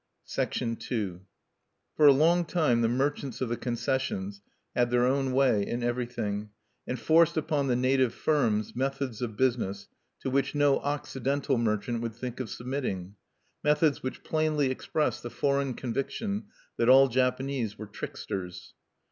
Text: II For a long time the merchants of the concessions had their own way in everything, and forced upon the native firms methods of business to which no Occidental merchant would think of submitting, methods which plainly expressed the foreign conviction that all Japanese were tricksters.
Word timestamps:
II 0.35 1.19
For 1.95 2.07
a 2.07 2.11
long 2.11 2.43
time 2.43 2.81
the 2.81 2.87
merchants 2.87 3.39
of 3.39 3.49
the 3.49 3.55
concessions 3.55 4.41
had 4.75 4.89
their 4.89 5.05
own 5.05 5.31
way 5.31 5.61
in 5.67 5.83
everything, 5.83 6.49
and 6.87 6.99
forced 6.99 7.37
upon 7.37 7.67
the 7.67 7.75
native 7.75 8.11
firms 8.11 8.75
methods 8.75 9.21
of 9.21 9.37
business 9.37 9.87
to 10.21 10.31
which 10.31 10.55
no 10.55 10.79
Occidental 10.79 11.59
merchant 11.59 12.01
would 12.01 12.15
think 12.15 12.39
of 12.39 12.49
submitting, 12.49 13.13
methods 13.63 14.01
which 14.01 14.23
plainly 14.23 14.71
expressed 14.71 15.21
the 15.21 15.29
foreign 15.29 15.75
conviction 15.75 16.45
that 16.77 16.89
all 16.89 17.07
Japanese 17.07 17.77
were 17.77 17.85
tricksters. 17.85 18.73